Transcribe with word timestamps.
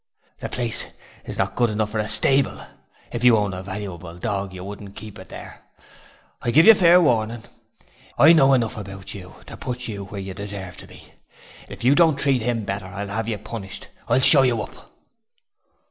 The 0.39 0.49
place 0.49 0.87
is 1.25 1.37
not 1.37 1.55
good 1.55 1.69
enough 1.69 1.91
for 1.91 1.99
a 1.99 2.09
stable 2.09 2.59
if 3.11 3.23
you 3.23 3.37
owned 3.37 3.53
a 3.53 3.61
valuable 3.61 4.17
dog 4.17 4.51
you 4.51 4.63
wouldn't 4.63 4.95
keep 4.95 5.19
it 5.19 5.29
there 5.29 5.61
I 6.41 6.49
give 6.49 6.65
you 6.65 6.73
fair 6.73 6.99
warning 6.99 7.43
I 8.17 8.33
know 8.33 8.53
enough 8.55 8.77
about 8.77 9.13
you 9.13 9.35
to 9.45 9.55
put 9.57 9.87
you 9.87 10.05
where 10.05 10.19
you 10.19 10.33
deserve 10.33 10.77
to 10.77 10.87
be 10.87 11.13
if 11.69 11.83
you 11.83 11.93
don't 11.93 12.17
treat 12.17 12.41
him 12.41 12.65
better 12.65 12.87
I'll 12.87 13.09
have 13.09 13.27
you 13.29 13.37
punished 13.37 13.89
I'll 14.07 14.19
show 14.19 14.41
you 14.41 14.59
up.' 14.63 14.91